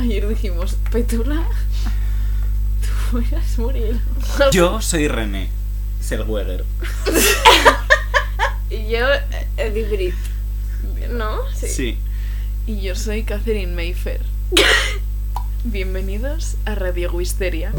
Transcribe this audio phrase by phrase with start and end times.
[0.00, 1.46] Ayer dijimos, Petula,
[3.10, 4.00] tú eras Muriel.
[4.50, 5.50] Yo soy René
[6.00, 6.64] Selweger.
[8.70, 9.06] Y yo,
[9.58, 10.14] Eddie Brit.
[11.10, 11.40] ¿No?
[11.54, 11.68] Sí.
[11.68, 11.98] Sí.
[12.66, 14.22] Y yo soy Catherine Mayfair.
[15.64, 17.70] Bienvenidos a Radio Wisteria.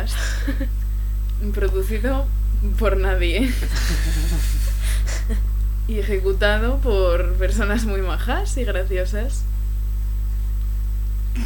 [0.00, 0.16] Podcast.
[1.54, 2.26] Producido
[2.78, 3.52] por nadie.
[5.88, 9.42] Y ejecutado por personas muy majas y graciosas.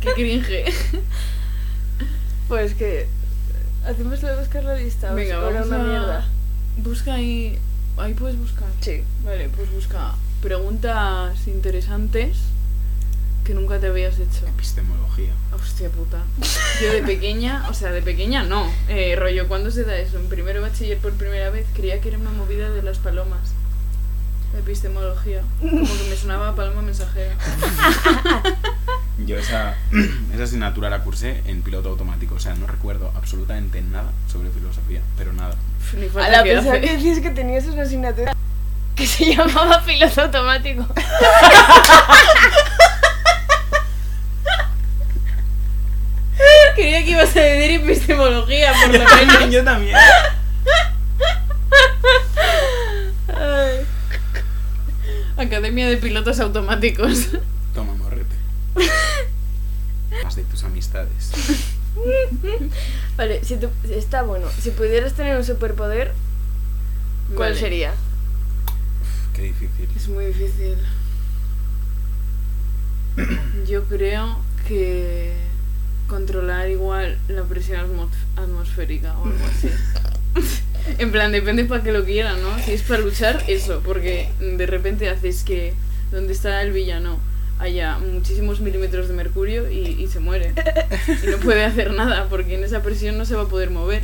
[0.00, 0.64] Qué cringe.
[2.48, 3.06] Pues que.
[3.86, 5.12] Hacemos lo de buscar la lista.
[5.12, 5.84] Venga, vamos una a...
[5.84, 6.26] mierda.
[6.78, 7.58] Busca ahí...
[7.98, 8.68] Ahí puedes buscar.
[8.80, 9.04] Sí.
[9.24, 12.38] Vale, pues busca preguntas interesantes
[13.44, 14.46] que nunca te habías hecho.
[14.48, 15.32] Epistemología.
[15.52, 16.18] Hostia puta.
[16.82, 18.72] Yo de pequeña, o sea, de pequeña no.
[18.88, 20.18] Eh, rollo, ¿cuándo se da eso?
[20.18, 23.52] En primero bachiller por primera vez creía que era una movida de las palomas.
[24.54, 25.42] La epistemología.
[25.60, 27.36] Como que me sonaba a paloma mensajera.
[29.26, 29.76] Yo esa,
[30.34, 32.36] esa asignatura la cursé en piloto automático.
[32.36, 35.00] O sea, no recuerdo absolutamente nada sobre filosofía.
[35.18, 35.56] Pero nada.
[36.16, 36.80] A la hace.
[36.80, 38.34] que decías que tenías una asignatura
[38.94, 40.86] que se llamaba piloto automático.
[47.04, 49.50] Que ibas a decir epistemología, por lo menos.
[49.50, 49.96] Yo también.
[53.28, 53.80] Ay.
[55.36, 57.28] Academia de Pilotos Automáticos.
[57.74, 58.34] Toma, morrete.
[60.22, 61.30] Más de tus amistades.
[63.16, 64.46] Vale, si tú, está bueno.
[64.60, 66.12] Si pudieras tener un superpoder,
[67.34, 67.60] ¿cuál Vale.
[67.60, 67.92] sería?
[69.34, 69.88] Qué difícil.
[69.94, 70.78] Es muy difícil.
[73.68, 75.34] Yo creo que
[76.08, 79.68] controlar igual la presión atmos- atmosférica o algo así.
[80.98, 82.58] en plan, depende para que lo quieran, ¿no?
[82.64, 85.74] Si es para luchar, eso, porque de repente haces que
[86.12, 87.18] donde está el villano
[87.58, 90.52] haya muchísimos milímetros de mercurio y, y se muere.
[91.22, 94.02] Y no puede hacer nada, porque en esa presión no se va a poder mover.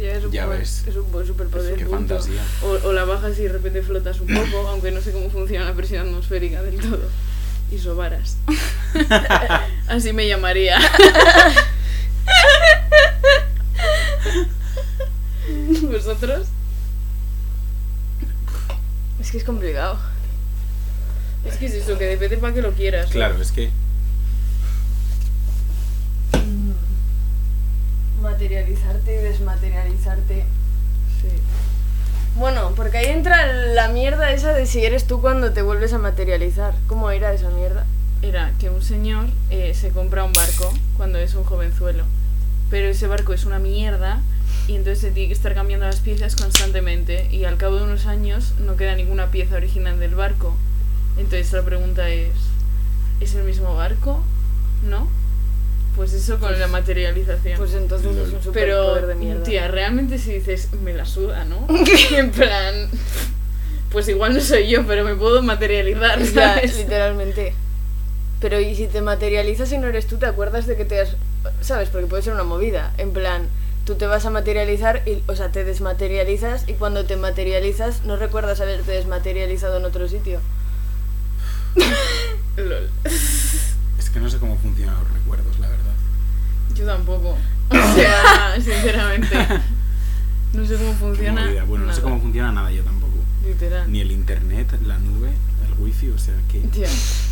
[0.00, 0.84] Y es un Ya buen- ves.
[0.86, 1.76] Es un superpoder.
[1.76, 2.42] Qué fantasía.
[2.62, 5.64] O, o la bajas y de repente flotas un poco, aunque no sé cómo funciona
[5.64, 7.08] la presión atmosférica del todo.
[7.72, 8.36] Y sobaras.
[9.88, 10.78] Así me llamaría.
[15.82, 16.46] ¿Vosotros?
[19.20, 19.98] Es que es complicado.
[21.44, 23.06] Es que es eso, que depende para que lo quieras.
[23.06, 23.12] ¿no?
[23.12, 23.70] Claro, es que.
[28.22, 30.44] Materializarte y desmaterializarte.
[31.20, 31.28] Sí.
[32.36, 35.98] Bueno, porque ahí entra la mierda esa de si eres tú cuando te vuelves a
[35.98, 36.74] materializar.
[36.86, 37.86] ¿Cómo era esa mierda?
[38.22, 42.04] Era que un señor eh, se compra un barco cuando es un jovenzuelo.
[42.70, 44.20] Pero ese barco es una mierda
[44.66, 48.06] y entonces se tiene que estar cambiando las piezas constantemente y al cabo de unos
[48.06, 50.54] años no queda ninguna pieza original del barco.
[51.16, 52.30] Entonces la pregunta es,
[53.20, 54.22] ¿es el mismo barco?
[54.84, 55.08] ¿No?
[55.96, 57.56] Pues eso con la materialización.
[57.56, 59.42] Pues entonces es un Pero, superpoder de mierda.
[59.44, 61.66] tía, realmente si dices, me la suda, ¿no?
[62.16, 62.88] en plan,
[63.90, 66.76] pues igual no soy yo, pero me puedo materializar, Ya, ¿sabes?
[66.76, 67.54] literalmente.
[68.40, 71.16] Pero y si te materializas y no eres tú, ¿te acuerdas de que te has...
[71.60, 71.88] ¿Sabes?
[71.88, 72.92] Porque puede ser una movida.
[72.98, 73.48] En plan,
[73.84, 78.16] tú te vas a materializar, y, o sea, te desmaterializas y cuando te materializas no
[78.16, 80.40] recuerdas haberte desmaterializado en otro sitio.
[82.56, 82.90] Lol.
[83.04, 85.94] Es que no sé cómo funcionan los recuerdos, la verdad.
[86.74, 87.36] Yo tampoco.
[87.70, 89.36] O sea, sinceramente.
[90.54, 91.64] No sé cómo funciona.
[91.66, 93.12] Bueno, no sé cómo funciona nada yo tampoco.
[93.46, 93.90] Literal.
[93.90, 97.27] Ni el internet, la nube, el wifi, o sea, ¿qué, Tía, qué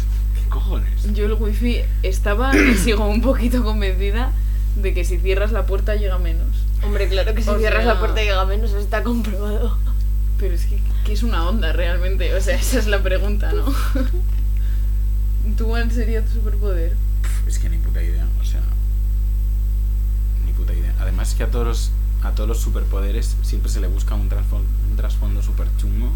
[0.46, 1.12] cojones?
[1.14, 4.32] yo el wifi estaba y sigo un poquito convencida
[4.76, 6.48] de que si cierras la puerta llega menos.
[6.84, 9.76] Hombre, claro que si O cierras sea- la puerta llega menos, eso está comprobado.
[10.38, 12.34] Pero es que, ¿qué es una onda realmente?
[12.34, 13.64] O sea, esa es la pregunta, ¿no?
[15.56, 16.94] ¿Tú cuál sería tu superpoder?
[17.46, 18.60] Es que ni puta idea, o sea.
[20.44, 20.92] Ni puta idea.
[21.00, 21.90] Además que a todos los,
[22.22, 26.12] a todos los superpoderes siempre se le busca un trasfondo, un trasfondo super chungo.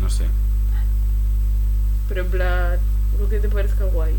[0.00, 0.26] No sé.
[2.08, 2.78] Pero en plan,
[3.14, 4.14] algo que te parezca guay.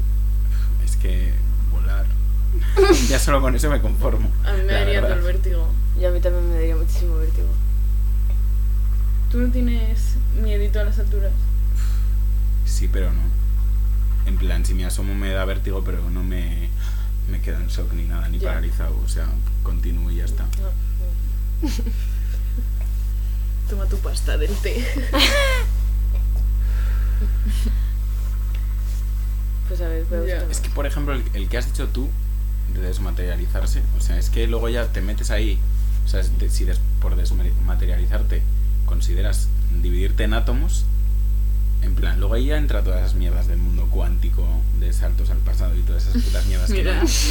[0.86, 1.34] Es que
[1.72, 2.06] volar.
[3.10, 4.30] ya solo con eso me conformo.
[4.46, 5.68] A mí me daría todo el vértigo.
[6.00, 7.48] Y a mí también me daría muchísimo vértigo.
[9.32, 11.32] ¿Tú no tienes miedito a las alturas?
[12.66, 13.22] Sí, pero no.
[14.26, 16.70] En plan, si me asomo me da vértigo, pero no me,
[17.30, 18.50] me queda en shock ni nada, ni Ya.
[18.50, 18.98] paralizado.
[19.04, 19.26] O sea,
[19.64, 20.46] continúo y ya está.
[23.70, 24.86] Toma tu pasta del té.
[29.72, 30.52] Pues a ver, voy a buscar.
[30.52, 32.10] Es que, por ejemplo, el, el que has dicho tú,
[32.74, 35.58] de desmaterializarse, o sea, es que luego ya te metes ahí,
[36.06, 38.42] o sea, de- si des- por desmaterializarte
[38.86, 39.48] consideras
[39.82, 40.84] dividirte en átomos,
[41.84, 44.46] en plan, luego ahí ya entra todas esas mierdas del mundo cuántico,
[44.80, 46.84] de saltos al pasado y todas esas putas mierdas que,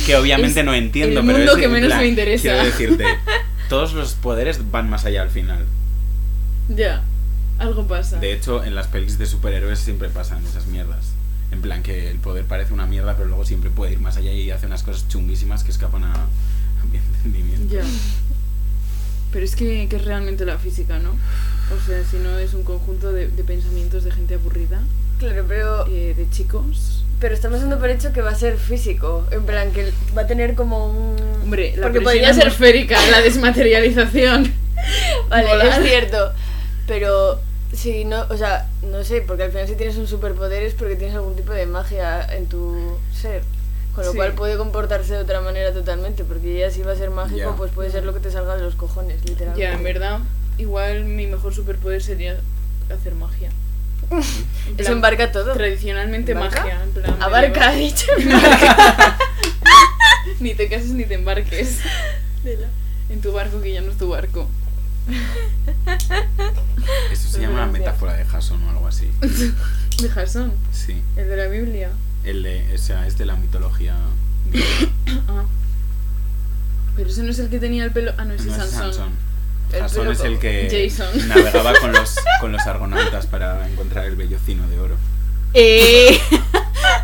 [0.06, 2.42] que obviamente es no entiendo, el pero mundo es, que en menos plan, me interesa.
[2.42, 3.04] Quiero decirte,
[3.69, 5.64] todos los poderes van más allá al final.
[6.69, 7.02] ya,
[7.58, 8.19] algo pasa.
[8.19, 11.12] De hecho, en las pelis de superhéroes siempre pasan esas mierdas.
[11.52, 14.32] En plan que el poder parece una mierda, pero luego siempre puede ir más allá
[14.32, 17.75] y hace unas cosas chunguísimas que escapan a, a mi entendimiento.
[17.75, 17.82] Ya.
[19.32, 21.11] Pero es que, que es realmente la física, ¿no?
[21.11, 24.81] O sea, si no es un conjunto de, de pensamientos de gente aburrida,
[25.20, 27.05] Claro, pero, eh, de chicos.
[27.20, 29.26] pero estamos dando por hecho que va a ser físico.
[29.31, 31.17] En plan, que va a tener como un.
[31.43, 32.44] Hombre, la Porque podría ser.
[32.44, 34.50] atmosférica, la desmaterialización.
[35.29, 35.67] Vale, Volar.
[35.82, 36.32] es cierto.
[36.87, 37.38] Pero
[37.72, 40.96] si no, o sea, no sé, porque al final si tienes un superpoder es porque
[40.96, 43.43] tienes algún tipo de magia en tu ser.
[43.94, 44.17] Con lo Sí.
[44.17, 47.72] cual puede comportarse de otra manera totalmente, porque ya si va a ser mágico, pues
[47.72, 49.61] puede ser lo que te salga de los cojones, literalmente.
[49.61, 50.20] Ya, en verdad,
[50.58, 52.38] igual mi mejor superpoder sería
[52.93, 53.50] hacer magia.
[54.11, 55.52] En Eso plan, embarca todo.
[55.55, 56.61] Tradicionalmente ¿Embarca?
[56.61, 56.82] magia.
[56.82, 58.06] En plan, Abarca, ha dicho.
[60.40, 61.78] Ni te cases ni te embarques.
[63.11, 64.49] En tu barco que ya no es tu barco.
[67.12, 69.10] Eso se llama metáfora de Jason o algo así.
[70.00, 71.02] De Jason, Sí.
[71.16, 71.90] el de la Biblia.
[72.24, 73.94] El de, o sea, es de la mitología.
[75.28, 75.44] Ah.
[76.96, 78.12] Pero ese no es el que tenía el pelo.
[78.16, 79.10] Ah, no, ese No es es Sansón.
[79.72, 81.08] El Jason es el que Jason.
[81.28, 84.96] navegaba con los, con los argonautas para encontrar el vellocino de oro.
[85.54, 86.18] Eh.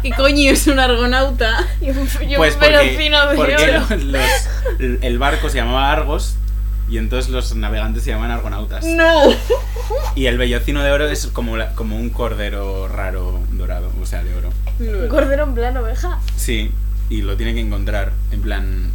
[0.03, 1.67] ¿Qué coño es un argonauta?
[1.81, 3.87] Y un, y un Pues porque, de porque oro.
[3.91, 6.37] los- el barco se llamaba Argos
[6.89, 8.85] y entonces los navegantes se llaman argonautas.
[8.85, 9.31] No.
[10.15, 14.23] Y el vellocino de oro es como, la- como un cordero raro dorado, o sea,
[14.25, 14.51] de oro.
[14.81, 16.19] Un cordero en plan oveja.
[16.37, 16.71] Sí,
[17.11, 18.91] y lo tiene que encontrar, en plan...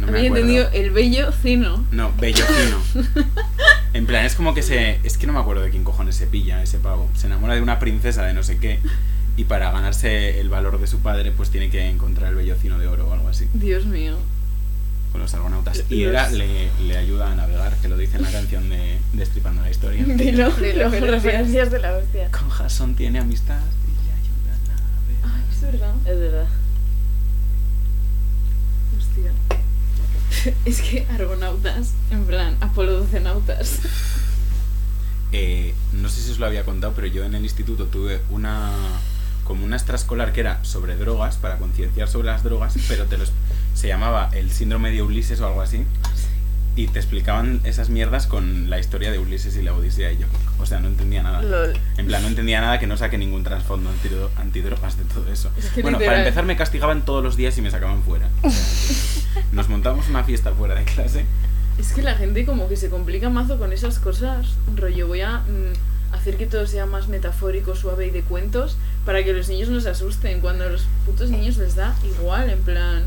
[0.00, 0.46] No me Había acuerdo.
[0.48, 1.84] entendido el bello cino.
[1.92, 2.78] No, bellocino.
[3.92, 4.98] en plan, es como que se...
[5.04, 7.08] Es que no me acuerdo de quién cojones se pilla ese pavo.
[7.14, 8.80] Se enamora de una princesa de no sé qué
[9.36, 12.86] y para ganarse el valor de su padre pues tiene que encontrar el vellocino de
[12.86, 14.16] oro o algo así Dios mío.
[15.14, 15.84] Con los argonautas.
[15.90, 18.98] Y Los- Hera le, le ayuda a navegar, que lo dice en la canción de
[19.12, 20.04] Destripando la Historia.
[20.04, 21.10] De los referencias.
[21.10, 22.30] referencias de la hostia.
[22.32, 25.38] Con Jason tiene amistad y le ayuda a navegar.
[25.38, 25.94] Ay, es verdad.
[26.04, 26.46] Es verdad.
[28.98, 29.32] Hostia.
[30.64, 33.78] Es que argonautas, en plan, Apolo 12 nautas.
[35.36, 38.70] Eh, no sé si os lo había contado, pero yo en el instituto tuve una
[39.42, 43.32] como una extraescolar que era sobre drogas, para concienciar sobre las drogas, pero te los,
[43.74, 45.84] se llamaba el síndrome de Ulises o algo así.
[46.76, 50.26] Y te explicaban esas mierdas con la historia de Ulises y la Odisea y yo.
[50.58, 51.40] O sea, no entendía nada.
[51.40, 51.74] Lol.
[51.98, 55.50] En plan, no entendía nada que no saque ningún trasfondo antidro- antidrogas de todo eso.
[55.56, 58.28] Es que bueno, para empezar me castigaban todos los días y me sacaban fuera.
[58.42, 58.60] O sea,
[59.42, 61.24] que nos montamos una fiesta fuera de clase.
[61.78, 64.48] Es que la gente como que se complica mazo con esas cosas.
[64.74, 69.22] Rollo, voy a mm, hacer que todo sea más metafórico, suave y de cuentos para
[69.22, 72.58] que los niños no se asusten cuando a los putos niños les da igual, en
[72.62, 73.04] plan...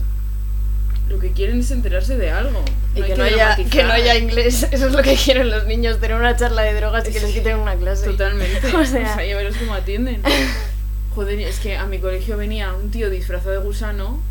[1.09, 2.63] Lo que quieren es enterarse de algo.
[2.95, 4.63] Y hay que, no haya, que no haya inglés.
[4.71, 7.33] Eso es lo que quieren los niños, tener una charla de drogas y que les
[7.33, 8.05] quiten una clase.
[8.05, 8.75] Totalmente.
[8.75, 10.22] O o sea- sea, ya verás cómo atienden.
[11.15, 14.22] Joder, es que a mi colegio venía un tío disfrazado de gusano,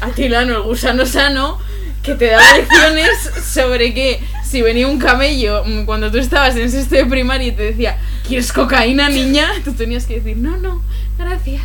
[0.00, 1.58] Atilano, el gusano sano,
[2.02, 3.10] que te daba lecciones
[3.44, 7.52] sobre que si venía un camello mm, cuando tú estabas en sexto de primaria y
[7.52, 7.98] te decía,
[8.30, 9.48] ¿quieres cocaína, niña?
[9.64, 10.80] Tú tenías que decir, no, no,
[11.18, 11.62] gracias.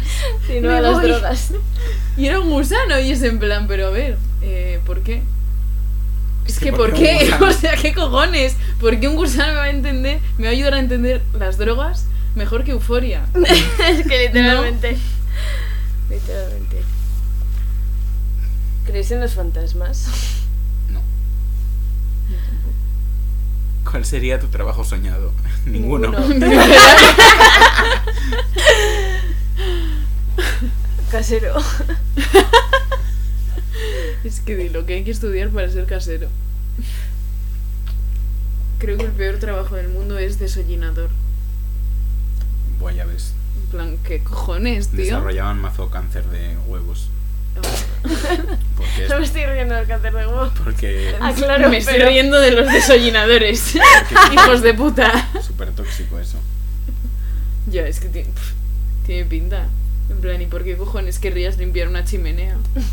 [0.48, 1.04] Si no Me a las voy".
[1.12, 1.52] drogas.
[2.18, 5.22] Y era un gusano y es en plan, pero a ver, eh, ¿por qué?
[6.48, 7.30] Es que, ¿por qué?
[7.42, 8.56] O sea, ¿qué cojones?
[8.80, 11.58] ¿Por qué un gusano me va a entender, me va a ayudar a entender las
[11.58, 12.06] drogas
[12.36, 13.26] mejor que euforia?
[13.36, 14.98] es que literalmente.
[16.10, 16.78] Literalmente.
[18.86, 20.08] ¿Creéis en los fantasmas?
[20.90, 21.02] No.
[23.90, 25.34] ¿Cuál sería tu trabajo soñado?
[25.66, 26.12] Ninguno.
[26.12, 26.56] Ninguno.
[31.12, 31.56] Casero.
[34.24, 36.28] Es que di lo que hay que estudiar para ser casero.
[38.80, 41.10] Creo que el peor trabajo del mundo es desollinador.
[42.80, 43.34] Buah, ya ves.
[43.64, 44.98] En plan, ¿qué cojones, tío?
[45.06, 47.10] Desarrollaban mazo cáncer de huevos.
[48.76, 50.50] Porque es, No me estoy riendo del cáncer de huevo.
[50.64, 53.76] porque Ah, claro, Me estoy riendo de los desollinadores.
[54.34, 55.30] Hijos de puta.
[55.96, 56.38] Tóxico eso.
[57.68, 58.54] Ya, es que tiene, pf,
[59.08, 59.70] tiene pinta.
[60.12, 62.58] En plan, ¿y por qué cojones querrías limpiar una chimenea?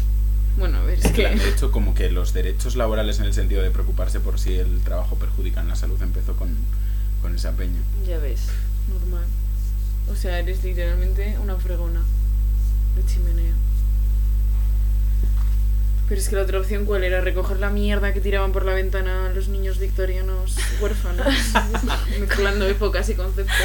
[0.59, 3.63] Bueno, a ver, es que, de hecho, como que los derechos laborales en el sentido
[3.63, 6.55] de preocuparse por si el trabajo perjudica en la salud empezó con,
[7.23, 7.81] con ese apeño.
[8.07, 8.49] Ya ves.
[8.91, 9.25] Normal.
[10.11, 12.03] O sea, eres literalmente una fregona
[12.97, 13.55] de chimenea.
[16.13, 17.23] Pero es que la otra opción, ¿cuál era?
[17.23, 21.27] Recoger la mierda que tiraban por la ventana los niños victorianos huérfanos.
[22.21, 23.57] Mezclando épocas y conceptos.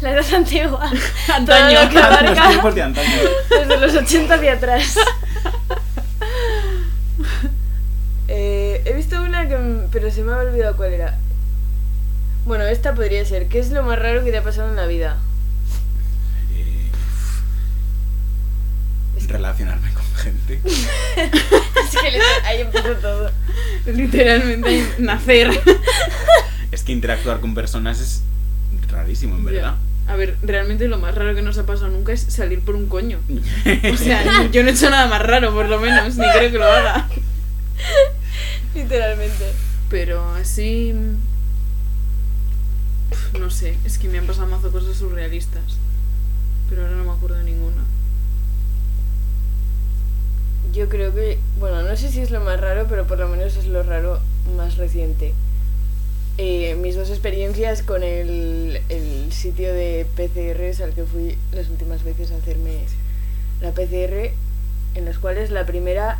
[0.00, 0.90] La edad antigua.
[1.32, 1.78] Antaño.
[1.88, 3.08] Todo lo que Los tiempos de antaño.
[3.50, 4.98] desde los 80 hacia atrás.
[8.32, 9.56] Eh, he visto una que...
[9.90, 11.18] pero se me ha olvidado cuál era.
[12.46, 13.48] Bueno, esta podría ser.
[13.48, 15.18] ¿Qué es lo más raro que te ha pasado en la vida?
[16.54, 16.90] Eh,
[19.26, 20.60] relacionarme con gente.
[21.90, 23.32] Es que ahí empezó todo.
[23.86, 25.50] Literalmente nacer.
[26.70, 28.22] Es que interactuar con personas es
[28.88, 29.74] rarísimo, en verdad.
[30.06, 30.12] Ya.
[30.12, 32.88] A ver, realmente lo más raro que nos ha pasado nunca es salir por un
[32.88, 33.18] coño.
[33.92, 36.58] O sea, yo no he hecho nada más raro, por lo menos, ni creo que
[36.58, 37.08] lo haga.
[38.74, 39.52] Literalmente.
[39.88, 40.94] Pero así.
[43.38, 45.78] No sé, es que me han pasado mazo cosas surrealistas.
[46.68, 47.82] Pero ahora no me acuerdo de ninguna.
[50.72, 53.56] Yo creo que, bueno, no sé si es lo más raro, pero por lo menos
[53.56, 54.20] es lo raro
[54.56, 55.32] más reciente.
[56.38, 62.02] Eh, mis dos experiencias con el, el sitio de PCRs al que fui las últimas
[62.04, 62.78] veces a hacerme
[63.60, 64.32] la PCR,
[64.94, 66.18] en las cuales la primera,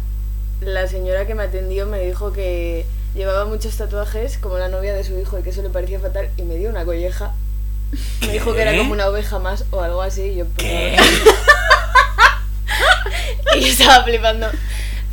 [0.61, 5.04] la señora que me atendió me dijo que llevaba muchos tatuajes como la novia de
[5.04, 7.35] su hijo y que eso le parecía fatal y me dio una colleja.
[8.21, 8.78] Me dijo que era ¿Qué?
[8.78, 10.97] como una oveja más o algo así y yo pues, ¿Qué?
[13.59, 14.49] y estaba flipando.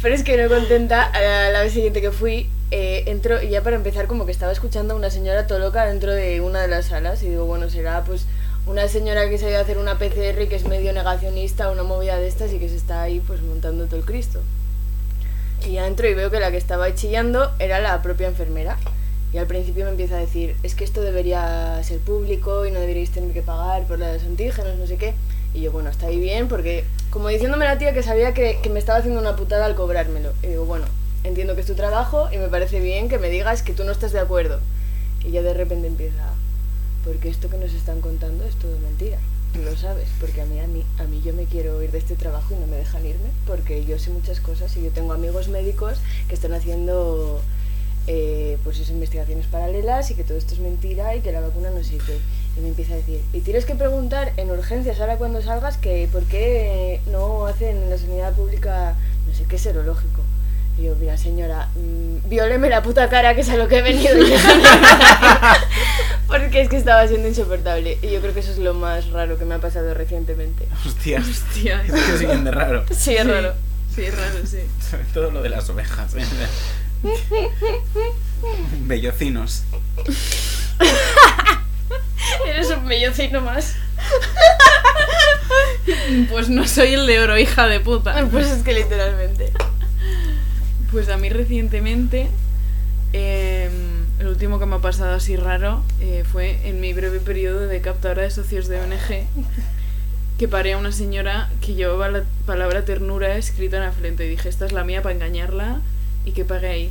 [0.02, 3.64] Pero es que no contenta, a la vez siguiente que fui, eh, entro y ya
[3.64, 6.68] para empezar como que estaba escuchando a una señora todo loca dentro de una de
[6.68, 8.26] las salas y digo, bueno, será pues
[8.68, 11.84] una señora que se ha ido a hacer una PCR que es medio negacionista, una
[11.84, 14.42] movida de estas y que se está ahí pues montando todo el Cristo.
[15.66, 18.78] Y ya entro y veo que la que estaba chillando era la propia enfermera.
[19.34, 22.80] Y al principio me empieza a decir, es que esto debería ser público y no
[22.80, 25.14] deberíais tener que pagar por los antígenos, no sé qué.
[25.58, 28.70] Y yo, bueno, está ahí bien, porque como diciéndome la tía que sabía que, que
[28.70, 30.34] me estaba haciendo una putada al cobrármelo.
[30.44, 30.86] Y digo, bueno,
[31.24, 33.92] entiendo que es tu trabajo y me parece bien que me digas que tú no
[33.92, 34.60] estás de acuerdo.
[35.26, 36.30] Y ya de repente empieza,
[37.04, 39.18] porque esto que nos están contando es todo mentira.
[39.52, 41.98] Tú lo sabes, porque a mí, a mí, a mí yo me quiero ir de
[41.98, 45.14] este trabajo y no me dejan irme, porque yo sé muchas cosas y yo tengo
[45.14, 45.98] amigos médicos
[46.28, 47.42] que están haciendo
[48.08, 51.70] eh, pues esas investigaciones paralelas y que todo esto es mentira y que la vacuna
[51.70, 52.18] no sirve.
[52.58, 56.08] Y me empieza a decir, y tienes que preguntar en urgencias ahora cuando salgas que
[56.12, 58.96] por qué no hacen en la sanidad pública
[59.28, 60.22] no sé qué serológico.
[60.80, 63.82] Y yo, mira señora, mmm, vióleme la puta cara que es a lo que he
[63.82, 64.16] venido.
[64.18, 65.58] y déjame en paz".
[66.28, 67.98] Porque es que estaba siendo insoportable.
[68.02, 70.68] Y yo creo que eso es lo más raro que me ha pasado recientemente.
[70.86, 72.86] Hostia, Hostia, es que es raro.
[72.90, 73.28] Sí, es Sí.
[73.28, 73.54] raro.
[73.96, 74.60] Sí, es raro, sí.
[74.92, 76.14] Sobre todo lo de las ovejas.
[76.16, 76.20] ¿eh?
[78.86, 79.64] Bellocinos.
[82.48, 83.76] Eres un bellocino más.
[86.30, 88.26] Pues no soy el de oro, hija de puta.
[88.32, 89.52] Pues es que literalmente.
[90.92, 92.28] Pues a mí recientemente,
[93.14, 93.70] eh,
[94.20, 97.82] el último que me ha pasado así raro eh, fue en mi breve periodo de
[97.82, 99.28] captadora de socios de ONG,
[100.38, 104.30] que paré a una señora que llevaba la palabra ternura escrita en la frente y
[104.30, 105.82] dije, esta es la mía para engañarla
[106.28, 106.90] y que pague ahí.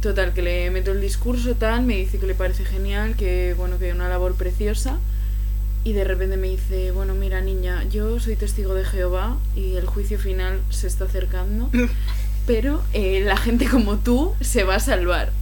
[0.00, 3.78] Total, que le meto el discurso tal, me dice que le parece genial, que bueno,
[3.78, 4.98] que una labor preciosa.
[5.82, 9.86] Y de repente me dice, bueno, mira niña, yo soy testigo de Jehová y el
[9.86, 11.68] juicio final se está acercando,
[12.46, 15.32] pero eh, la gente como tú se va a salvar.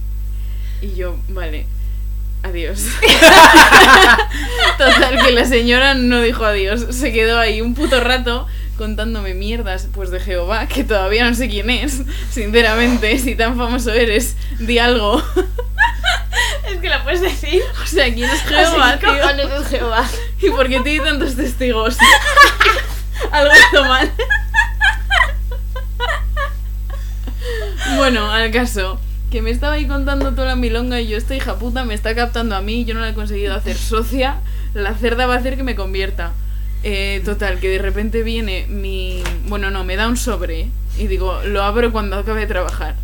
[0.81, 1.67] Y yo, vale,
[2.41, 2.85] adiós.
[4.77, 8.47] Total, que la señora no dijo adiós, se quedó ahí un puto rato
[8.77, 13.91] contándome mierdas pues de Jehová, que todavía no sé quién es, sinceramente, si tan famoso
[13.91, 15.21] eres, di algo.
[16.69, 17.61] Es que la puedes decir.
[17.81, 19.09] O sea, ¿quién es Jehová, tío?
[19.09, 20.05] cojones es Jehová.
[20.41, 21.97] ¿Y por qué tiene tantos testigos?
[23.31, 24.11] Algo hizo mal.
[27.97, 28.99] bueno, al caso.
[29.31, 32.15] Que me estaba ahí contando toda la milonga y yo, esta hija puta me está
[32.15, 34.37] captando a mí, yo no la he conseguido hacer socia,
[34.73, 36.31] la cerda va a hacer que me convierta.
[36.87, 39.23] Eh, total, que de repente viene mi...
[39.47, 42.95] Bueno, no, me da un sobre y digo, lo abro cuando acabe de trabajar.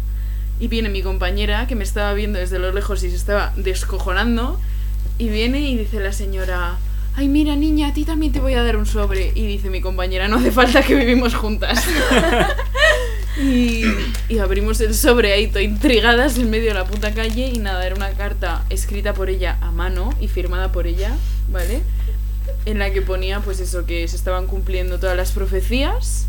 [0.60, 4.60] Y viene mi compañera que me estaba viendo desde lo lejos y se estaba descojonando.
[5.18, 6.78] Y viene y dice la señora,
[7.16, 9.32] ay mira niña, a ti también te voy a dar un sobre.
[9.34, 11.84] Y dice mi compañera, no hace falta que vivimos juntas.
[13.42, 13.86] y,
[14.30, 17.48] y abrimos el sobre ahí, todo intrigadas en medio de la puta calle.
[17.48, 21.16] Y nada, era una carta escrita por ella a mano y firmada por ella,
[21.52, 21.82] ¿vale?
[22.66, 26.28] En la que ponía pues eso, que se estaban cumpliendo todas las profecías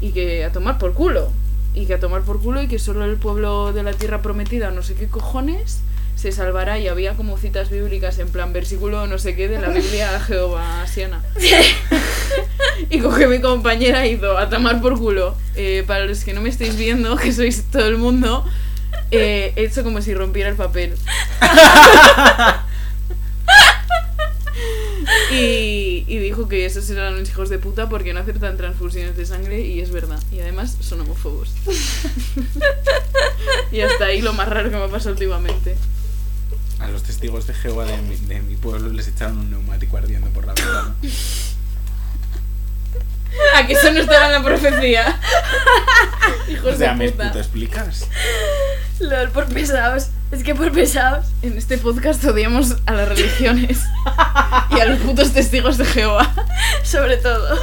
[0.00, 1.30] y que a tomar por culo.
[1.74, 4.70] y que a tomar por culo y que solo el pueblo de la tierra prometida,
[4.70, 5.80] no sé qué cojones,
[6.16, 9.70] se salvará y había como citas bíblicas en plan versículo no sé qué de la
[9.70, 11.22] Biblia Jehovasiana.
[12.90, 15.34] y coge mi compañera y hizo a tomar por culo.
[15.56, 18.44] Eh, para los que no me estáis viendo, que sois todo el mundo,
[19.10, 20.94] eh, he hecho como si rompiera el papel.
[25.32, 29.24] Y, y dijo que esos eran los hijos de puta porque no aceptan transfusiones de
[29.26, 30.20] sangre y es verdad.
[30.32, 31.50] Y además son homófobos.
[33.72, 35.76] y hasta ahí lo más raro que me ha pasado últimamente.
[36.78, 40.28] A los testigos de Jehová de mi, de mi pueblo les echaron un neumático ardiendo
[40.30, 40.94] por la ventana.
[43.56, 45.18] ¿A que eso no estaba en la profecía?
[46.50, 47.28] Hijos O sea, de ¿me puta.
[47.28, 48.06] puto explicas?
[49.00, 50.08] LOL, por pesados.
[50.30, 51.26] Es que por pesados.
[51.42, 53.80] En este podcast odiamos a las religiones
[54.70, 56.32] y a los putos testigos de Jehová.
[56.82, 57.56] Sobre todo.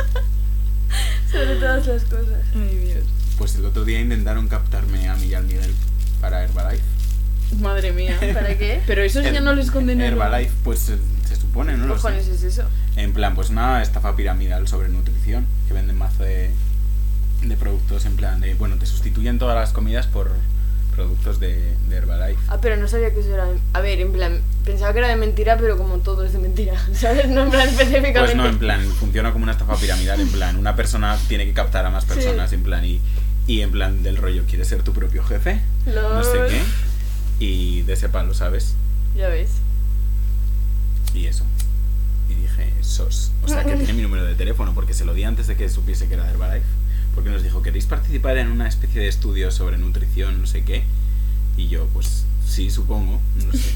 [1.31, 2.39] Sobre todas las cosas.
[2.53, 3.05] Ay, Dios.
[3.37, 5.73] Pues el otro día intentaron captarme a mí y al Miguel
[6.19, 6.83] para Herbalife.
[7.59, 8.15] Madre mía.
[8.33, 8.81] ¿Para qué?
[8.85, 10.05] Pero esos ya no les condenan.
[10.05, 12.63] Herbalife, pues se, se supone, no ¿Qué cojones es eso?
[12.95, 16.51] En plan, pues una estafa piramidal sobre nutrición, que venden mazo de,
[17.41, 20.31] de productos en plan de, bueno, te sustituyen todas las comidas por
[20.99, 22.39] productos de, de Herbalife.
[22.49, 23.47] Ah, pero no sabía que eso era.
[23.73, 26.73] A ver, en plan, pensaba que era de mentira, pero como todo es de mentira,
[26.93, 27.29] ¿sabes?
[27.29, 28.19] No en plan específicamente.
[28.19, 31.53] Pues no, en plan, funciona como una estafa piramidal, en plan, una persona tiene que
[31.53, 32.09] captar a más Sí.
[32.15, 32.99] personas, en plan, y,
[33.47, 35.61] y en plan del rollo, ¿quieres ser tu propio jefe?
[35.85, 36.61] No sé qué.
[37.45, 38.75] Y de ese palo, ¿sabes?
[39.15, 39.51] Ya ves.
[41.13, 41.45] Y eso.
[42.29, 43.31] Y dije, sos.
[43.43, 45.69] O sea, que tiene mi número de teléfono, porque se lo di antes de que
[45.69, 46.65] supiese que era de Herbalife.
[47.19, 50.83] Porque nos dijo, ¿queréis participar en una especie de estudio sobre nutrición, no sé qué?
[51.57, 53.73] Y yo, pues sí, supongo, no sé.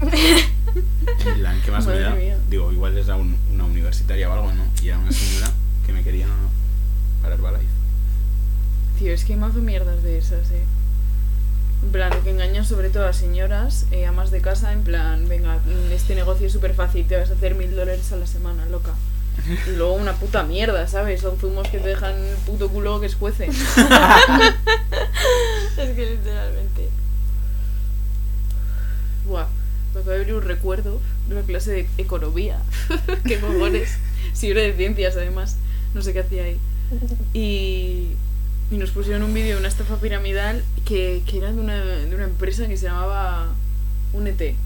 [1.26, 2.10] En plan, ¿qué más me da?
[2.10, 2.38] mía.
[2.48, 4.62] Digo, igual era un- una universitaria o algo, ¿no?
[4.80, 5.50] Y era una señora
[5.84, 6.28] que me quería
[7.20, 7.66] para Herbalife.
[9.00, 10.62] Tío, es que hay mazo mierdas de esas, eh.
[11.82, 15.58] En plan, que engañan sobre todo a señoras, eh, amas de casa, en plan, venga,
[15.92, 18.92] este negocio es súper fácil, te vas a hacer mil dólares a la semana, loca.
[19.66, 21.20] Y luego una puta mierda, ¿sabes?
[21.20, 23.48] Son zumos que te dejan el puto culo que escuece.
[25.76, 26.88] Es que literalmente.
[29.26, 29.46] Buah,
[29.92, 32.60] me acaba de abrir un recuerdo de una clase de economía.
[33.26, 33.98] ¿Qué cojones?
[34.32, 35.56] Si era de ciencias, además.
[35.94, 36.58] No sé qué hacía ahí.
[37.32, 38.10] Y,
[38.70, 42.14] y nos pusieron un vídeo de una estafa piramidal que, que era de una, de
[42.14, 43.48] una empresa que se llamaba
[44.12, 44.56] Únete.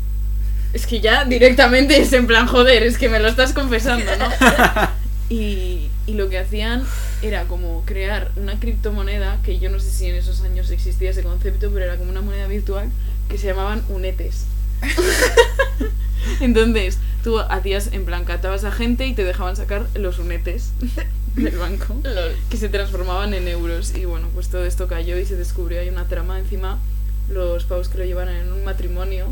[0.73, 4.29] Es que ya directamente es en plan, joder, es que me lo estás confesando, ¿no?
[5.31, 6.85] Y, y lo que hacían
[7.21, 11.23] era como crear una criptomoneda, que yo no sé si en esos años existía ese
[11.23, 12.89] concepto, pero era como una moneda virtual,
[13.29, 14.47] que se llamaban unetes.
[16.41, 20.71] Entonces, tú hacías, en plan, catabas a gente y te dejaban sacar los unetes
[21.37, 22.35] del banco, Lol.
[22.51, 23.95] que se transformaban en euros.
[23.95, 26.79] Y bueno, pues todo esto cayó y se descubrió, hay una trama encima,
[27.29, 29.27] los pavos que lo llevan en un matrimonio,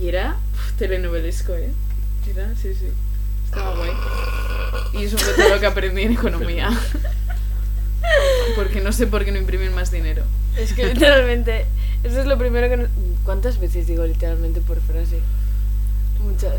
[0.00, 1.70] y era uf, telenovelesco, ¿eh?
[2.30, 2.86] Era, sí, sí.
[3.46, 3.90] Estaba guay.
[4.94, 6.70] Y eso fue todo lo que aprendí en economía.
[8.56, 10.24] Porque no sé por qué no imprimen más dinero.
[10.56, 11.66] Es que literalmente.
[12.04, 12.76] Eso es lo primero que.
[12.76, 12.88] no-
[13.24, 15.20] ¿Cuántas veces digo literalmente por frase?
[16.22, 16.54] Muchas.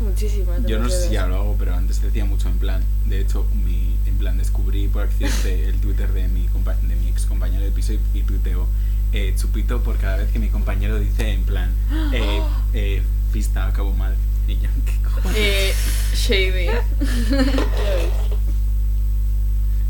[0.00, 0.64] Muchísimas.
[0.66, 2.82] Yo no sé si ya lo hago, pero antes decía mucho en plan.
[3.06, 7.08] De hecho, mi, en plan descubrí por accidente el Twitter de mi, compa- de mi
[7.08, 8.66] ex compañero de piso y, y tuiteo
[9.12, 11.70] eh, chupito por cada vez que mi compañero dice en plan
[12.12, 12.40] eh,
[12.74, 14.14] eh, pista, acabo mal.
[14.48, 15.36] Y yo, ¿qué cojones?
[15.38, 15.72] Eh,
[16.14, 16.66] shady.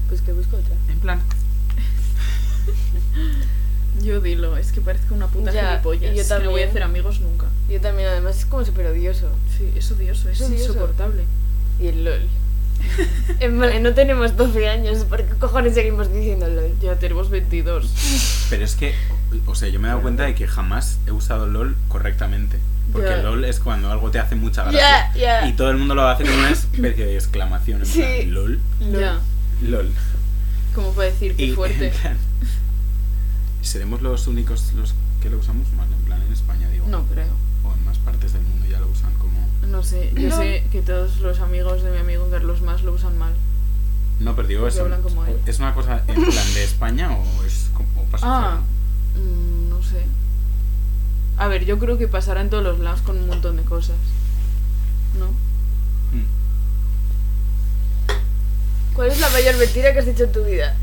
[0.08, 0.74] Pues que busco otra.
[0.90, 1.20] En plan,
[4.02, 6.14] Yo dilo, es que parezco una puta Ya, gilipollas.
[6.14, 6.68] y yo que No voy a también.
[6.68, 7.46] hacer amigos nunca.
[7.70, 9.28] Yo también, además, es como súper odioso.
[9.56, 10.72] Sí, es odioso, es, Es odioso.
[10.72, 11.22] insoportable.
[11.80, 12.20] Y el LOL.
[13.40, 16.72] en plan, no tenemos 12 años, ¿por qué cojones seguimos diciendo LOL?
[16.80, 18.46] Ya tenemos 22.
[18.50, 18.94] pero es que,
[19.46, 22.58] o sea, yo me he dado cuenta de que jamás he usado LOL correctamente.
[22.92, 23.22] Porque Ya.
[23.22, 25.12] LOL es cuando algo te hace mucha gracia.
[25.14, 25.48] Ya, ya.
[25.48, 28.02] Y todo el mundo lo hace con una especie de exclamación en Sí.
[28.02, 28.60] plan, LOL,
[28.92, 29.18] Ya,
[29.62, 29.90] LOL.
[30.74, 31.86] como para decir Y que fuerte.
[31.88, 32.16] en plan,
[33.62, 35.86] ¿Seremos los únicos los que lo usamos mal?
[35.96, 36.86] En plan, en España, digo.
[36.88, 37.26] No creo.
[39.72, 40.36] No sé, yo No.
[40.36, 43.32] sé que todos los amigos de mi amigo Carlos Más lo usan mal.
[44.20, 44.82] No, pero digo eso.
[44.82, 45.36] hablan como él.
[45.46, 48.60] ¿Es una cosa en plan de España o es como pasa Ah,
[49.16, 50.04] mm, no sé.
[51.38, 53.96] A ver, yo creo que pasará en todos los lados con un montón de cosas.
[55.18, 55.28] ¿No?
[56.16, 56.26] Mm.
[58.94, 60.76] ¿Cuál es la mayor mentira que has dicho en tu vida?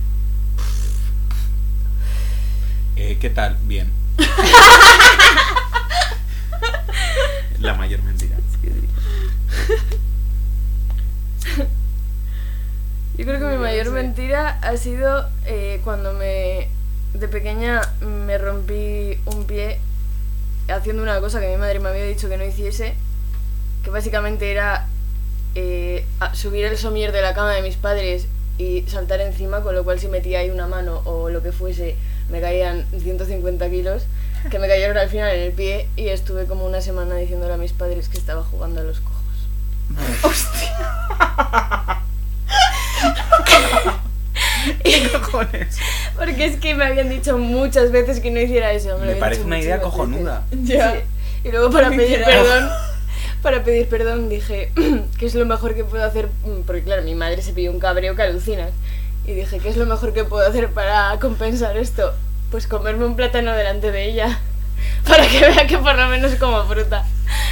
[2.95, 3.55] Eh, ¿Qué tal?
[3.65, 3.91] Bien.
[7.59, 8.37] La mayor mentira.
[13.17, 16.69] Yo creo que mi mayor mentira ha sido eh, cuando me
[17.13, 19.79] de pequeña me rompí un pie
[20.69, 22.93] haciendo una cosa que mi madre me había dicho que no hiciese,
[23.83, 24.87] que básicamente era
[25.55, 28.27] eh, subir el somier de la cama de mis padres
[28.57, 31.95] y saltar encima, con lo cual si metía ahí una mano o lo que fuese,
[32.29, 34.03] me caían 150 kilos,
[34.51, 37.57] que me cayeron al final en el pie y estuve como una semana diciéndole a
[37.57, 38.99] mis padres que estaba jugando a los
[39.95, 40.47] cojos.
[44.83, 45.77] ¿Qué cojones?
[46.17, 48.97] Porque es que me habían dicho muchas veces que no hiciera eso.
[48.97, 50.43] Me habían parece una idea cojonuda.
[50.63, 50.93] Ya.
[50.93, 50.99] Sí.
[51.45, 52.69] Y luego para pedir perdón,
[53.41, 54.71] para pedir perdón dije
[55.17, 57.79] que es lo mejor que puedo hacer, mm, porque claro, mi madre se pilló un
[57.79, 58.71] cabreo que alucinas.
[59.25, 62.13] Y dije, ¿qué es lo mejor que puedo hacer para compensar esto?
[62.51, 64.39] Pues comerme un plátano delante de ella,
[65.09, 67.05] para que vea que por lo menos como fruta.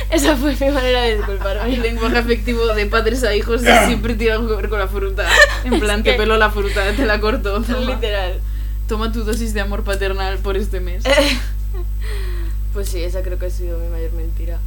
[0.10, 1.78] Esa fue mi manera de El disculparme.
[1.78, 5.28] lenguaje afectivo de padres a hijos siempre tiene algo que ver con la fruta.
[5.66, 7.62] En plan, te que- pelo la fruta, te la corto.
[7.62, 8.40] Toma, Literal.
[8.88, 11.04] toma tu dosis de amor paternal por este mes.
[12.74, 14.60] Pues sí, esa creo que ha sido mi mayor mentira.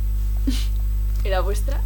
[1.24, 1.80] ¿Y la vuestra?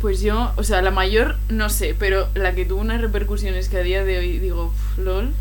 [0.00, 3.76] Pues yo, o sea, la mayor no sé, pero la que tuvo unas repercusiones que
[3.76, 5.34] a día de hoy digo, "Pf, lol,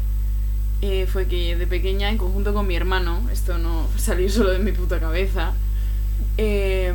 [0.82, 4.60] eh, fue que de pequeña, en conjunto con mi hermano, esto no salió solo de
[4.60, 5.54] mi puta cabeza,
[6.38, 6.94] eh,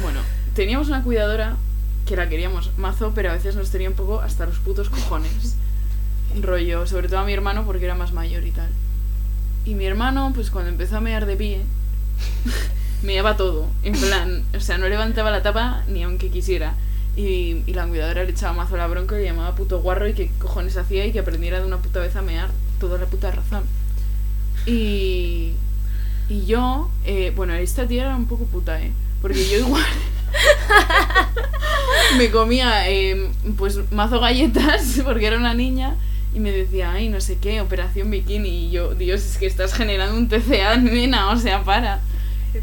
[0.00, 0.20] bueno,
[0.54, 1.56] teníamos una cuidadora
[2.06, 5.56] que la queríamos mazo, pero a veces nos tenía un poco hasta los putos cojones.
[6.40, 8.68] Rollo, sobre todo a mi hermano porque era más mayor y tal.
[9.66, 11.60] Y mi hermano, pues cuando empezó a mear de pie,
[13.02, 13.66] meaba todo.
[13.82, 16.74] En plan, o sea, no levantaba la tapa ni aunque quisiera.
[17.14, 20.14] Y, y la cuidadora le echaba mazo la bronca y le llamaba puto guarro y
[20.14, 23.30] qué cojones hacía y que aprendiera de una puta vez a mear toda la puta
[23.30, 23.64] razón.
[24.66, 25.52] Y,
[26.28, 28.92] y yo, eh, bueno, esta tía era un poco puta, ¿eh?
[29.22, 29.84] Porque yo igual
[32.18, 35.96] me comía eh, pues mazo galletas porque era una niña
[36.34, 38.66] y me decía, ay, no sé qué, operación bikini.
[38.66, 42.00] Y yo, Dios, es que estás generando un TCA, nena, o sea, para.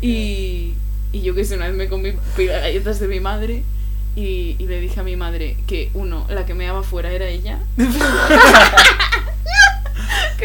[0.01, 0.73] Y,
[1.11, 3.63] y yo que sé, una vez me comí galletas de mi madre
[4.15, 7.27] y, y le dije a mi madre que, uno, la que me daba fuera era
[7.27, 7.59] ella.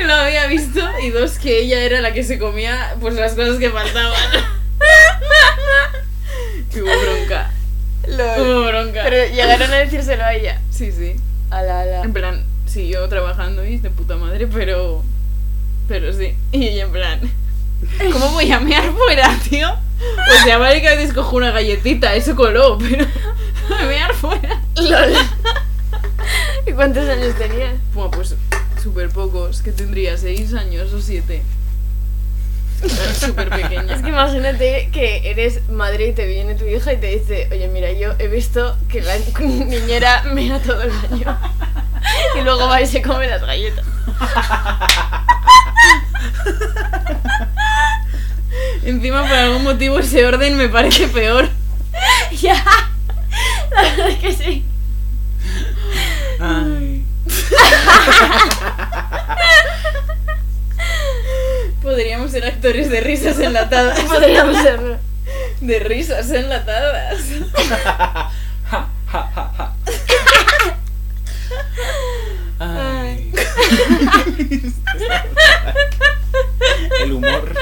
[0.01, 0.81] que lo había visto.
[1.03, 4.15] Y dos, que ella era la que se comía pues las cosas que faltaban.
[6.75, 7.51] y hubo bronca.
[8.07, 8.41] Lol.
[8.41, 9.03] Hubo bronca.
[9.05, 10.61] Pero llegaron a decírselo a ella.
[10.71, 11.17] Sí, sí.
[11.51, 12.03] Ala, ala.
[12.03, 15.03] En plan, siguió trabajando y de puta madre, pero.
[15.87, 16.35] Pero sí.
[16.53, 17.21] Y ella en plan.
[18.13, 19.71] ¿Cómo voy a mear fuera, tío?
[19.71, 23.07] O sea, vale que a veces cojo una galletita, eso coló, pero.
[23.87, 24.63] mear fuera.
[24.77, 25.13] Lol.
[26.67, 27.75] ¿Y cuántos años tenías?
[27.93, 28.35] Bueno, pues
[28.81, 31.43] súper pocos, que tendría seis años o siete.
[33.19, 33.95] Súper pequeña.
[33.95, 37.69] Es que imagínate que eres madre y te viene tu hija y te dice, oye,
[37.69, 41.39] mira, yo he visto que la niñera mea todo el baño.
[42.37, 43.85] Y luego va y se come las galletas.
[48.83, 51.49] Encima, por algún motivo, ese orden me parece peor.
[52.41, 52.65] Ya.
[53.71, 54.65] La verdad es que sí.
[62.61, 63.99] Actores de risas enlatadas.
[64.09, 64.63] Podríamos.
[65.63, 67.19] De risas enlatadas.
[72.59, 73.33] Ay.
[77.03, 77.55] El humor.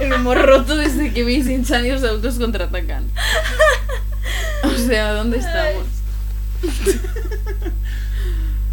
[0.00, 3.04] El humor roto desde que mis insanios adultos contraatacan.
[4.62, 5.84] O sea, ¿dónde estamos?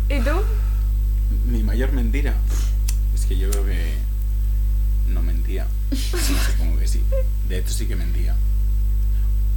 [0.07, 0.41] ¿Y tú?
[1.47, 2.33] Mi mayor mentira.
[3.13, 4.03] Es que yo creo que
[5.13, 5.67] no mentía.
[6.21, 7.03] Sí, supongo que sí.
[7.47, 8.35] De hecho sí que mentía.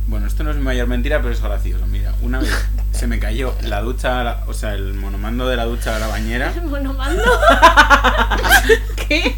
[0.09, 1.85] Bueno, esto no es mi mayor mentira, pero es gracioso.
[1.87, 2.51] Mira, una vez
[2.93, 6.07] se me cayó la ducha, la- o sea, el monomando de la ducha a la
[6.07, 6.53] bañera.
[6.65, 7.23] Monomando.
[9.09, 9.37] ¿Qué?